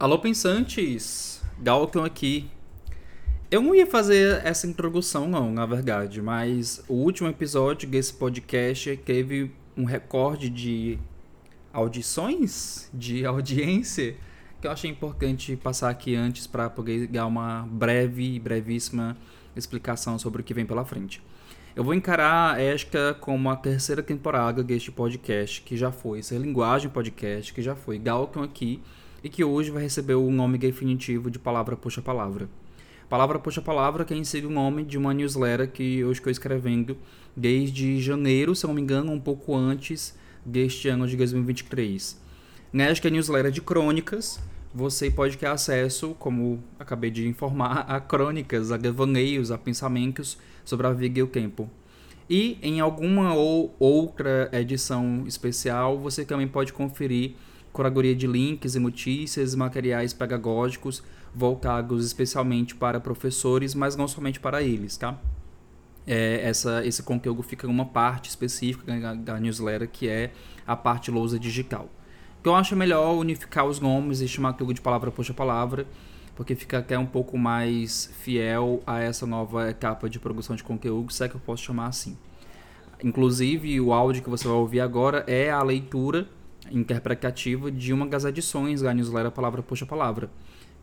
Alô, 0.00 0.18
pensantes! 0.18 1.42
Galton 1.58 2.02
aqui. 2.02 2.48
Eu 3.50 3.60
não 3.60 3.74
ia 3.74 3.86
fazer 3.86 4.40
essa 4.46 4.66
introdução, 4.66 5.28
não, 5.28 5.52
na 5.52 5.66
verdade, 5.66 6.22
mas 6.22 6.82
o 6.88 6.94
último 6.94 7.28
episódio 7.28 7.86
desse 7.86 8.14
podcast 8.14 8.96
teve 9.04 9.52
um 9.76 9.84
recorde 9.84 10.48
de 10.48 10.98
audições, 11.70 12.88
de 12.94 13.26
audiência, 13.28 14.16
que 14.58 14.66
eu 14.66 14.70
achei 14.70 14.90
importante 14.90 15.54
passar 15.54 15.90
aqui 15.90 16.16
antes 16.16 16.46
para 16.46 16.70
poder 16.70 17.06
dar 17.06 17.26
uma 17.26 17.68
breve, 17.70 18.40
brevíssima 18.40 19.18
explicação 19.54 20.18
sobre 20.18 20.40
o 20.40 20.44
que 20.44 20.54
vem 20.54 20.64
pela 20.64 20.82
frente. 20.82 21.22
Eu 21.76 21.84
vou 21.84 21.92
encarar 21.92 22.58
esta 22.58 23.12
como 23.20 23.50
a 23.50 23.56
terceira 23.56 24.02
temporada 24.02 24.64
deste 24.64 24.90
podcast, 24.90 25.60
que 25.60 25.76
já 25.76 25.92
foi 25.92 26.22
Ser 26.22 26.38
Linguagem 26.38 26.88
Podcast, 26.88 27.52
que 27.52 27.60
já 27.60 27.76
foi 27.76 27.98
Galton 27.98 28.42
aqui 28.42 28.80
e 29.22 29.28
que 29.28 29.44
hoje 29.44 29.70
vai 29.70 29.82
receber 29.82 30.14
o 30.14 30.30
nome 30.30 30.58
definitivo 30.58 31.30
de 31.30 31.38
Palavra 31.38 31.76
Puxa 31.76 32.00
Palavra. 32.00 32.48
Palavra 33.08 33.38
Puxa 33.38 33.60
Palavra 33.60 34.04
que 34.04 34.14
é 34.14 34.24
si 34.24 34.38
o 34.38 34.50
nome 34.50 34.84
de 34.84 34.96
uma 34.96 35.12
newsletter 35.12 35.70
que 35.70 35.98
eu 35.98 36.12
estou 36.12 36.30
escrevendo 36.30 36.96
desde 37.36 38.00
janeiro, 38.00 38.54
se 38.54 38.66
não 38.66 38.74
me 38.74 38.80
engano, 38.80 39.12
um 39.12 39.20
pouco 39.20 39.54
antes 39.54 40.16
deste 40.44 40.88
ano 40.88 41.06
de 41.06 41.16
2023. 41.16 42.20
Nesta 42.72 43.10
newsletter 43.10 43.50
de 43.50 43.60
crônicas, 43.60 44.40
você 44.72 45.10
pode 45.10 45.36
ter 45.36 45.46
acesso, 45.46 46.14
como 46.18 46.62
acabei 46.78 47.10
de 47.10 47.26
informar, 47.26 47.80
a 47.88 47.98
crônicas, 47.98 48.70
a 48.70 48.76
devaneios, 48.76 49.50
a 49.50 49.58
pensamentos 49.58 50.38
sobre 50.64 50.86
a 50.86 50.92
vida 50.92 51.18
e 51.18 51.22
o 51.22 51.26
tempo. 51.26 51.68
E 52.28 52.58
em 52.62 52.78
alguma 52.78 53.34
ou 53.34 53.74
outra 53.80 54.48
edição 54.52 55.24
especial, 55.26 55.98
você 55.98 56.24
também 56.24 56.46
pode 56.46 56.72
conferir 56.72 57.34
curadoria 57.72 58.14
de 58.14 58.26
links 58.26 58.74
e 58.74 58.78
notícias, 58.78 59.54
materiais 59.54 60.12
pedagógicos 60.12 61.02
voltados 61.34 62.04
especialmente 62.04 62.74
para 62.74 62.98
professores, 63.00 63.74
mas 63.74 63.96
não 63.96 64.08
somente 64.08 64.40
para 64.40 64.62
eles, 64.62 64.96
tá? 64.96 65.18
É, 66.06 66.40
essa, 66.42 66.84
esse 66.84 67.02
conteúdo 67.02 67.42
fica 67.42 67.66
em 67.66 67.70
uma 67.70 67.84
parte 67.84 68.28
específica 68.28 68.98
da, 68.98 69.14
da 69.14 69.40
newsletter, 69.40 69.88
que 69.88 70.08
é 70.08 70.32
a 70.66 70.74
parte 70.74 71.10
lousa 71.10 71.38
digital. 71.38 71.88
Então 72.40 72.54
eu 72.54 72.58
acho 72.58 72.74
melhor 72.74 73.14
unificar 73.14 73.66
os 73.66 73.78
nomes 73.78 74.20
e 74.20 74.26
chamar 74.26 74.50
aquilo 74.50 74.72
de 74.72 74.80
palavra 74.80 75.10
puxa 75.10 75.34
palavra, 75.34 75.86
porque 76.34 76.54
fica 76.54 76.78
até 76.78 76.98
um 76.98 77.06
pouco 77.06 77.36
mais 77.36 78.10
fiel 78.22 78.82
a 78.86 78.98
essa 78.98 79.26
nova 79.26 79.68
etapa 79.68 80.08
de 80.08 80.18
produção 80.18 80.56
de 80.56 80.64
conteúdo, 80.64 81.12
se 81.12 81.22
é 81.22 81.28
que 81.28 81.34
eu 81.34 81.40
posso 81.40 81.62
chamar 81.62 81.88
assim. 81.88 82.16
Inclusive, 83.04 83.80
o 83.80 83.92
áudio 83.92 84.22
que 84.22 84.30
você 84.30 84.48
vai 84.48 84.56
ouvir 84.56 84.80
agora 84.80 85.22
é 85.26 85.50
a 85.50 85.62
leitura 85.62 86.26
interpretativa 86.70 87.70
de 87.70 87.92
uma 87.92 88.06
das 88.06 88.24
edições 88.24 88.82
da 88.82 88.94
newsletter 88.94 89.30
Palavra 89.30 89.62
Puxa 89.62 89.86
Palavra. 89.86 90.30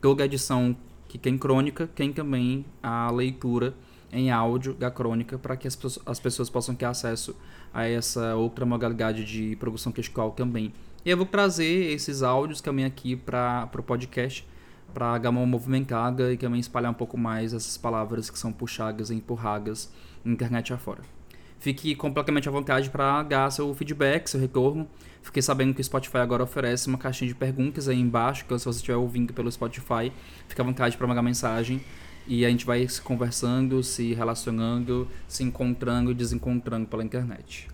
Toda 0.00 0.24
edição 0.24 0.76
que 1.08 1.18
tem 1.18 1.36
crônica 1.38 1.86
tem 1.86 2.12
também 2.12 2.64
a 2.82 3.10
leitura 3.10 3.74
em 4.12 4.30
áudio 4.30 4.74
da 4.74 4.90
crônica 4.90 5.38
para 5.38 5.56
que 5.56 5.66
as, 5.66 5.78
as 6.06 6.20
pessoas 6.20 6.48
possam 6.48 6.74
ter 6.74 6.86
acesso 6.86 7.36
a 7.72 7.86
essa 7.86 8.34
outra 8.34 8.64
modalidade 8.64 9.24
de 9.24 9.56
produção 9.56 9.92
textual 9.92 10.30
também. 10.30 10.72
E 11.04 11.10
eu 11.10 11.16
vou 11.16 11.26
trazer 11.26 11.92
esses 11.92 12.22
áudios 12.22 12.60
também 12.60 12.84
aqui 12.84 13.16
para 13.16 13.68
o 13.74 13.82
podcast 13.82 14.46
para 14.92 15.18
dar 15.18 15.30
uma 15.30 15.44
movimentada 15.44 16.32
e 16.32 16.36
também 16.36 16.60
espalhar 16.60 16.90
um 16.90 16.94
pouco 16.94 17.16
mais 17.18 17.52
essas 17.52 17.76
palavras 17.76 18.30
que 18.30 18.38
são 18.38 18.52
puxadas 18.52 19.10
e 19.10 19.14
empurradas 19.14 19.92
internet 20.24 20.72
afora. 20.72 21.17
Fique 21.58 21.96
completamente 21.96 22.48
à 22.48 22.52
vontade 22.52 22.88
para 22.88 23.24
dar 23.24 23.50
seu 23.50 23.74
feedback, 23.74 24.28
seu 24.28 24.38
retorno. 24.38 24.88
Fiquei 25.20 25.42
sabendo 25.42 25.74
que 25.74 25.80
o 25.80 25.84
Spotify 25.84 26.18
agora 26.18 26.44
oferece 26.44 26.86
uma 26.86 26.96
caixinha 26.96 27.28
de 27.28 27.34
perguntas 27.34 27.88
aí 27.88 27.98
embaixo, 27.98 28.44
então 28.46 28.56
se 28.58 28.64
você 28.64 28.78
estiver 28.78 28.96
ouvindo 28.96 29.32
pelo 29.32 29.50
Spotify, 29.50 30.12
fique 30.46 30.60
à 30.60 30.64
vontade 30.64 30.96
para 30.96 31.06
mandar 31.06 31.20
mensagem 31.20 31.82
e 32.26 32.46
a 32.46 32.48
gente 32.48 32.64
vai 32.64 32.86
se 32.88 33.02
conversando, 33.02 33.82
se 33.82 34.14
relacionando, 34.14 35.08
se 35.26 35.42
encontrando 35.42 36.12
e 36.12 36.14
desencontrando 36.14 36.86
pela 36.86 37.02
internet. 37.02 37.68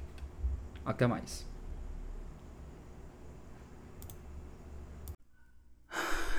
Até 0.85 1.07
mais. 1.07 1.47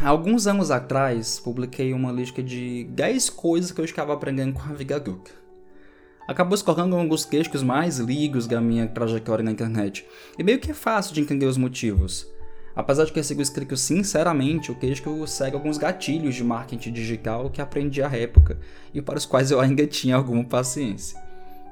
Alguns 0.01 0.47
anos 0.47 0.71
atrás, 0.71 1.39
publiquei 1.39 1.93
uma 1.93 2.11
lista 2.11 2.41
de 2.41 2.85
10 2.85 3.29
coisas 3.29 3.71
que 3.71 3.79
eu 3.79 3.85
estava 3.85 4.13
aprendendo 4.13 4.53
com 4.53 4.61
a 4.61 4.73
Vigaduca 4.73 5.44
acabou 6.27 6.55
escorrendo 6.55 6.95
alguns 6.95 7.25
queixos 7.25 7.63
mais 7.63 7.97
ligos 7.97 8.47
da 8.47 8.59
minha 8.59 8.87
trajetória 8.87 9.43
na 9.43 9.51
internet, 9.51 10.05
e 10.37 10.43
meio 10.43 10.59
que 10.59 10.71
é 10.71 10.73
fácil 10.73 11.13
de 11.13 11.21
entender 11.21 11.45
os 11.45 11.57
motivos. 11.57 12.27
Apesar 12.75 13.05
de 13.05 13.13
que 13.13 13.19
eu 13.19 13.23
sigo 13.23 13.41
escrito 13.41 13.77
sinceramente, 13.77 14.69
o 14.69 14.75
queixo 14.75 15.25
segue 15.27 15.55
alguns 15.55 15.77
gatilhos 15.77 16.35
de 16.35 16.43
marketing 16.43 16.91
digital 16.91 17.49
que 17.49 17.61
aprendi 17.61 18.03
à 18.03 18.09
época 18.09 18.59
e 18.93 19.01
para 19.01 19.17
os 19.17 19.25
quais 19.25 19.49
eu 19.49 19.61
ainda 19.61 19.87
tinha 19.87 20.15
alguma 20.15 20.43
paciência. 20.43 21.17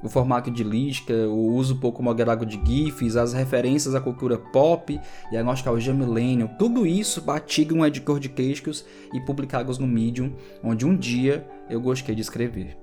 O 0.01 0.09
formato 0.09 0.51
de 0.51 0.63
lista, 0.63 1.13
o 1.13 1.53
uso 1.53 1.77
pouco 1.77 2.03
moderado 2.03 2.45
de 2.45 2.59
GIFs, 2.61 3.15
as 3.15 3.31
referências 3.33 3.95
à 3.95 4.01
cultura 4.01 4.37
pop 4.37 4.99
e 5.31 5.37
à 5.37 5.43
nostalgia 5.43 5.93
millennial, 5.93 6.49
tudo 6.59 6.85
isso 6.85 7.21
batiga 7.21 7.73
um 7.73 7.85
editor 7.85 8.19
de 8.19 8.27
queixos 8.27 8.85
e 9.13 9.19
publicados 9.21 9.77
no 9.77 9.87
Medium, 9.87 10.33
onde 10.61 10.85
um 10.85 10.95
dia 10.95 11.47
eu 11.69 11.79
gostei 11.79 12.13
de 12.15 12.21
escrever. 12.21 12.82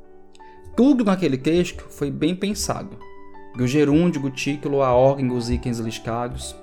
Tudo 0.77 1.05
naquele 1.05 1.37
texto 1.37 1.85
foi 1.91 2.11
bem 2.11 2.35
pensado. 2.35 2.97
Do 3.57 3.67
gerúndio, 3.67 4.25
o 4.25 4.31
título, 4.31 4.83
a 4.83 4.93
ordem 4.95 5.27
dos 5.27 5.51
itens 5.51 5.79
listados. 5.79 6.55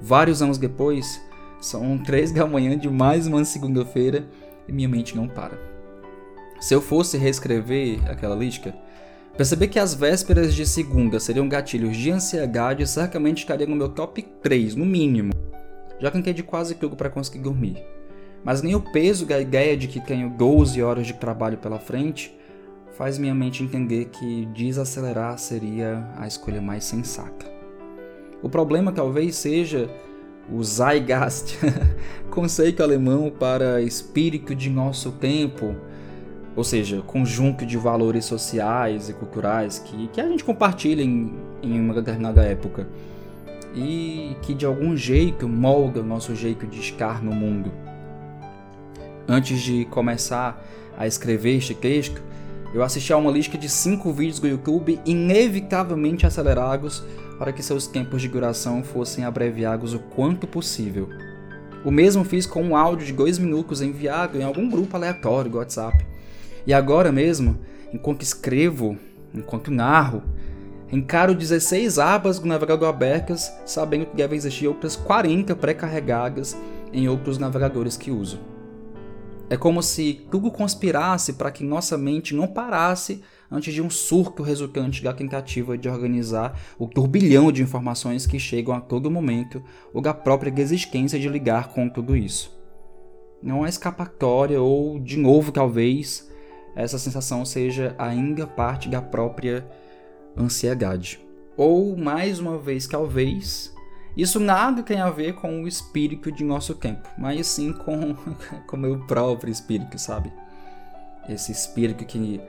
Vários 0.00 0.42
anos 0.42 0.58
depois, 0.58 1.20
são 1.60 1.98
três 1.98 2.30
da 2.30 2.46
manhã 2.46 2.76
de 2.76 2.90
mais 2.90 3.26
uma 3.26 3.44
segunda-feira 3.44 4.28
e 4.68 4.72
minha 4.72 4.88
mente 4.88 5.16
não 5.16 5.26
para. 5.26 5.58
Se 6.60 6.74
eu 6.74 6.80
fosse 6.80 7.16
reescrever 7.16 7.98
aquela 8.08 8.36
lista, 8.36 8.74
perceber 9.36 9.68
que 9.68 9.78
as 9.78 9.94
vésperas 9.94 10.54
de 10.54 10.66
segunda 10.66 11.18
seriam 11.18 11.48
gatilhos 11.48 11.96
de 11.96 12.10
ansiedade 12.10 12.86
certamente 12.86 13.38
estaria 13.38 13.66
no 13.66 13.74
meu 13.74 13.88
top 13.88 14.22
3, 14.42 14.76
no 14.76 14.84
mínimo. 14.84 15.32
Já 15.98 16.10
canquei 16.10 16.34
de 16.34 16.42
quase 16.42 16.74
tudo 16.74 16.96
para 16.96 17.10
conseguir 17.10 17.40
dormir. 17.40 17.82
Mas 18.44 18.60
nem 18.60 18.74
o 18.74 18.80
peso 18.80 19.24
da 19.24 19.40
ideia 19.40 19.74
de 19.74 19.88
que 19.88 20.00
tenho 20.00 20.28
12 20.28 20.82
horas 20.82 21.06
de 21.06 21.14
trabalho 21.14 21.56
pela 21.56 21.78
frente 21.78 22.34
faz 22.96 23.18
minha 23.18 23.34
mente 23.34 23.62
entender 23.62 24.06
que 24.06 24.46
desacelerar 24.46 25.36
seria 25.38 26.06
a 26.16 26.26
escolha 26.26 26.60
mais 26.60 26.84
sensata. 26.84 27.46
O 28.42 28.48
problema 28.48 28.92
talvez 28.92 29.36
seja 29.36 29.90
o 30.50 30.62
Zeitgeist, 30.62 31.58
conceito 32.30 32.82
alemão 32.82 33.30
para 33.30 33.80
espírito 33.82 34.54
de 34.54 34.70
nosso 34.70 35.12
tempo, 35.12 35.74
ou 36.54 36.62
seja, 36.62 37.02
conjunto 37.02 37.66
de 37.66 37.76
valores 37.76 38.26
sociais 38.26 39.08
e 39.08 39.12
culturais 39.12 39.78
que, 39.80 40.06
que 40.08 40.20
a 40.20 40.28
gente 40.28 40.44
compartilha 40.44 41.02
em, 41.02 41.34
em 41.62 41.80
uma 41.80 41.94
determinada 41.94 42.42
época 42.42 42.86
e 43.74 44.36
que 44.42 44.54
de 44.54 44.64
algum 44.64 44.96
jeito 44.96 45.48
molda 45.48 46.00
o 46.00 46.04
nosso 46.04 46.32
jeito 46.36 46.64
de 46.64 46.78
estar 46.78 47.20
no 47.20 47.32
mundo. 47.32 47.72
Antes 49.26 49.60
de 49.60 49.84
começar 49.86 50.62
a 50.96 51.08
escrever 51.08 51.56
este 51.56 51.74
texto, 51.74 52.22
eu 52.74 52.82
assisti 52.82 53.12
a 53.12 53.16
uma 53.16 53.30
lista 53.30 53.56
de 53.56 53.68
5 53.68 54.12
vídeos 54.12 54.40
do 54.40 54.48
YouTube 54.48 55.00
inevitavelmente 55.06 56.26
acelerados 56.26 57.04
para 57.38 57.52
que 57.52 57.62
seus 57.62 57.86
tempos 57.86 58.20
de 58.20 58.28
duração 58.28 58.82
fossem 58.82 59.24
abreviados 59.24 59.94
o 59.94 60.00
quanto 60.00 60.44
possível. 60.44 61.08
O 61.84 61.90
mesmo 61.92 62.24
fiz 62.24 62.46
com 62.46 62.64
um 62.64 62.76
áudio 62.76 63.06
de 63.06 63.12
2 63.12 63.38
minutos 63.38 63.80
enviado 63.80 64.38
em 64.38 64.42
algum 64.42 64.68
grupo 64.68 64.96
aleatório 64.96 65.52
do 65.52 65.58
WhatsApp. 65.58 66.04
E 66.66 66.74
agora 66.74 67.12
mesmo, 67.12 67.60
enquanto 67.92 68.22
escrevo, 68.22 68.98
enquanto 69.32 69.70
narro, 69.70 70.24
encaro 70.90 71.32
16 71.32 72.00
abas 72.00 72.40
do 72.40 72.48
navegador 72.48 72.88
abertas, 72.88 73.52
sabendo 73.64 74.06
que 74.06 74.16
devem 74.16 74.36
existir 74.36 74.66
outras 74.66 74.96
40 74.96 75.54
pré-carregadas 75.54 76.56
em 76.92 77.08
outros 77.08 77.38
navegadores 77.38 77.96
que 77.96 78.10
uso. 78.10 78.53
É 79.50 79.56
como 79.56 79.82
se 79.82 80.26
tudo 80.30 80.50
conspirasse 80.50 81.34
para 81.34 81.50
que 81.50 81.62
nossa 81.62 81.98
mente 81.98 82.34
não 82.34 82.46
parasse 82.46 83.22
antes 83.50 83.74
de 83.74 83.82
um 83.82 83.90
surto 83.90 84.42
resultante 84.42 85.02
da 85.02 85.12
tentativa 85.12 85.76
de 85.76 85.88
organizar 85.88 86.58
o 86.78 86.88
turbilhão 86.88 87.52
de 87.52 87.62
informações 87.62 88.26
que 88.26 88.38
chegam 88.38 88.74
a 88.74 88.80
todo 88.80 89.10
momento 89.10 89.62
ou 89.92 90.00
da 90.00 90.14
própria 90.14 90.52
existência 90.56 91.18
de 91.18 91.28
ligar 91.28 91.68
com 91.68 91.88
tudo 91.88 92.16
isso. 92.16 92.58
Não 93.42 93.66
é 93.66 93.68
escapatória 93.68 94.60
ou, 94.60 94.98
de 94.98 95.18
novo, 95.18 95.52
talvez, 95.52 96.26
essa 96.74 96.98
sensação 96.98 97.44
seja 97.44 97.94
ainda 97.98 98.46
parte 98.46 98.88
da 98.88 99.02
própria 99.02 99.68
ansiedade. 100.34 101.20
Ou, 101.54 101.94
mais 101.96 102.40
uma 102.40 102.58
vez, 102.58 102.86
talvez, 102.86 103.73
isso 104.16 104.38
nada 104.38 104.82
tem 104.82 105.00
a 105.00 105.10
ver 105.10 105.34
com 105.34 105.62
o 105.62 105.68
espírito 105.68 106.30
de 106.30 106.44
nosso 106.44 106.74
tempo, 106.74 107.08
mas 107.18 107.46
sim 107.46 107.72
com, 107.72 108.14
com 108.66 108.76
o 108.76 108.80
meu 108.80 108.98
próprio 109.06 109.50
espírito, 109.50 109.98
sabe? 109.98 110.32
Esse 111.28 111.50
espírito 111.50 112.04
que 112.04 112.40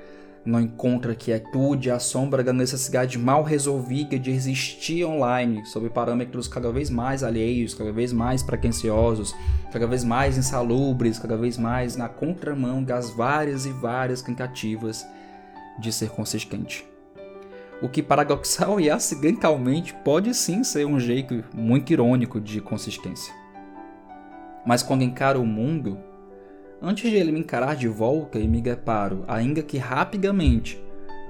não 0.45 0.61
encontra 0.61 1.15
quietude 1.15 1.89
à 1.89 1.97
sombra 1.97 2.43
da 2.43 2.53
necessidade 2.53 3.17
mal 3.17 3.41
resolvida 3.41 4.19
de 4.19 4.29
existir 4.29 5.03
online 5.03 5.65
sob 5.65 5.89
parâmetros 5.89 6.47
cada 6.47 6.71
vez 6.71 6.89
mais 6.89 7.23
alheios, 7.23 7.73
cada 7.73 7.91
vez 7.91 8.13
mais 8.13 8.43
pretensiosos, 8.43 9.33
cada 9.71 9.87
vez 9.87 10.03
mais 10.03 10.37
insalubres, 10.37 11.17
cada 11.17 11.35
vez 11.35 11.57
mais 11.57 11.95
na 11.95 12.07
contramão 12.07 12.83
das 12.83 13.09
várias 13.09 13.65
e 13.65 13.71
várias 13.71 14.21
tentativas 14.21 15.05
de 15.79 15.91
ser 15.91 16.09
consistente. 16.09 16.94
O 17.81 17.89
que 17.89 18.01
paradoxal 18.01 18.79
e 18.79 18.89
acidentalmente 18.89 19.93
pode 19.93 20.33
sim 20.33 20.63
ser 20.63 20.85
um 20.85 20.99
jeito 20.99 21.43
muito 21.53 21.91
irônico 21.91 22.39
de 22.39 22.61
consistência. 22.61 23.33
Mas 24.65 24.81
quando 24.81 25.03
encaro 25.03 25.41
o 25.41 25.45
mundo, 25.45 25.97
Antes 26.81 27.09
de 27.09 27.15
ele 27.15 27.31
me 27.31 27.39
encarar 27.39 27.75
de 27.75 27.87
volta 27.87 28.37
e 28.37 28.47
me 28.47 28.61
deparo, 28.61 29.23
ainda 29.27 29.63
que 29.63 29.77
rapidamente, 29.77 30.79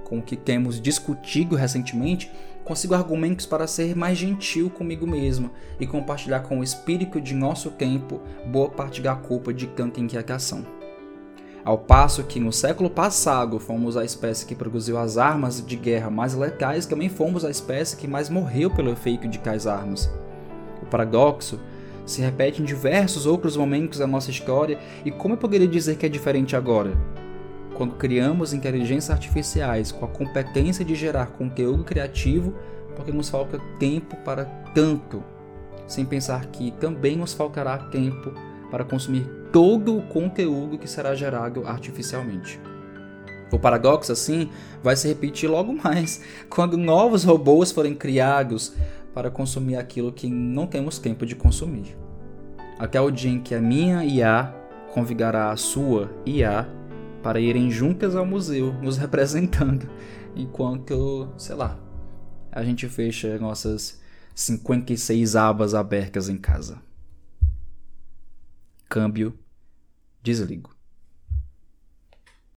com 0.04 0.20
o 0.20 0.22
que 0.22 0.36
temos 0.36 0.82
discutido 0.82 1.56
recentemente, 1.56 2.32
consigo 2.64 2.96
argumentos 2.96 3.46
para 3.46 3.68
ser 3.68 3.96
mais 3.96 4.18
gentil 4.18 4.70
comigo 4.70 5.06
mesmo 5.06 5.52
e 5.80 5.86
compartilhar 5.86 6.42
com 6.42 6.60
o 6.60 6.64
espírito 6.64 7.22
de 7.22 7.34
nosso 7.34 7.70
tempo 7.72 8.20
boa 8.48 8.70
parte 8.70 9.02
da 9.02 9.16
culpa 9.16 9.54
de 9.54 9.68
tanta 9.68 10.02
inquietação. 10.02 10.66
Ao 11.66 11.80
passo 11.80 12.24
que 12.24 12.40
no 12.40 12.54
século 12.54 12.92
passado 12.92 13.58
fomos 13.58 13.98
a 13.98 14.06
espécie 14.06 14.46
que 14.46 14.54
produziu 14.54 15.00
as 15.00 15.18
armas 15.18 15.66
de 15.66 15.76
guerra 15.76 16.12
mais 16.12 16.36
letais, 16.36 16.86
também 16.86 17.10
fomos 17.10 17.44
a 17.44 17.50
espécie 17.50 17.98
que 17.98 18.08
mais 18.08 18.30
morreu 18.30 18.70
pelo 18.70 18.92
efeito 18.92 19.28
de 19.28 19.40
tais 19.40 19.66
armas. 19.66 20.08
O 20.84 20.86
paradoxo 20.86 21.60
se 22.06 22.22
repete 22.22 22.62
em 22.62 22.66
diversos 22.66 23.26
outros 23.26 23.58
momentos 23.58 23.98
da 23.98 24.06
nossa 24.06 24.30
história, 24.30 24.78
e 25.04 25.10
como 25.10 25.34
eu 25.34 25.40
poderia 25.40 25.68
dizer 25.68 25.96
que 25.96 26.06
é 26.06 26.10
diferente 26.10 26.56
agora? 26.56 26.96
Quando 27.74 27.96
criamos 27.96 28.54
inteligências 28.54 29.10
artificiais 29.10 29.92
com 29.92 30.06
a 30.06 30.10
competência 30.10 30.86
de 30.86 30.94
gerar 30.94 31.32
conteúdo 31.32 31.84
criativo, 31.84 32.54
porque 32.96 33.12
nos 33.12 33.28
falta 33.28 33.60
tempo 33.80 34.16
para 34.18 34.46
tanto, 34.76 35.24
sem 35.88 36.06
pensar 36.06 36.46
que 36.46 36.70
também 36.74 37.16
nos 37.16 37.34
faltará 37.34 37.76
tempo 37.76 38.32
para 38.70 38.84
consumir 38.84 39.26
todo 39.52 39.98
o 39.98 40.02
conteúdo 40.02 40.78
que 40.78 40.88
será 40.88 41.16
gerado 41.16 41.66
artificialmente. 41.66 42.60
O 43.52 43.60
paradoxo, 43.60 44.12
assim, 44.12 44.50
vai 44.84 44.96
se 44.96 45.08
repetir 45.08 45.50
logo 45.50 45.72
mais 45.82 46.22
quando 46.50 46.78
novos 46.78 47.24
robôs 47.24 47.72
forem 47.72 47.96
criados 47.96 48.74
para 49.14 49.32
consumir 49.32 49.78
aquilo 49.78 50.12
que 50.12 50.28
não 50.28 50.68
temos 50.68 51.00
tempo 51.00 51.26
de 51.26 51.36
consumir. 51.36 51.96
Até 52.78 53.00
o 53.00 53.10
dia 53.10 53.32
em 53.32 53.40
que 53.40 53.56
a 53.56 53.62
minha 53.62 54.04
IA 54.04 54.54
convidará 54.94 55.52
a 55.52 55.56
sua 55.56 56.12
IA 56.26 56.68
para 57.24 57.40
irem 57.40 57.72
juntas 57.72 58.16
ao 58.16 58.26
museu, 58.26 58.74
nos 58.82 58.98
representando, 59.00 59.90
enquanto, 60.36 61.30
sei 61.38 61.56
lá, 61.56 61.80
a 62.52 62.64
gente 62.64 62.88
fecha 62.88 63.38
nossas 63.40 64.02
56 64.34 65.36
abas 65.36 65.74
abertas 65.74 66.30
em 66.30 66.38
casa. 66.38 66.78
Câmbio, 68.90 69.38
desligo. 70.22 70.75